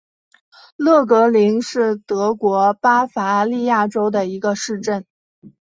[0.77, 5.05] 勒格灵是德国巴伐利亚州的一个市镇。